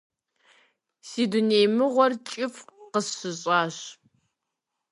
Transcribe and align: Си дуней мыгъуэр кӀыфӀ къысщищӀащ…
Си 1.07 1.23
дуней 1.31 1.65
мыгъуэр 1.75 2.13
кӀыфӀ 2.27 2.63
къысщищӀащ… 2.91 3.77